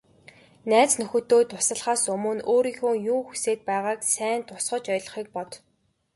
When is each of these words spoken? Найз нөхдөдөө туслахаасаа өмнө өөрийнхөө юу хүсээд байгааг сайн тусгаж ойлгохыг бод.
Найз 0.69 0.91
нөхдөдөө 0.99 1.39
туслахаасаа 1.51 2.13
өмнө 2.17 2.43
өөрийнхөө 2.53 2.93
юу 3.13 3.19
хүсээд 3.27 3.59
байгааг 3.69 3.99
сайн 4.15 4.41
тусгаж 4.47 4.83
ойлгохыг 4.93 5.27
бод. 5.35 5.51